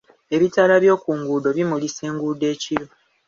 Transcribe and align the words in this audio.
Ebitaala 0.35 0.75
by'oku 0.83 1.09
nguudo 1.19 1.49
bimulisa 1.57 2.01
enguudo 2.09 2.45
ekiro 2.53 2.85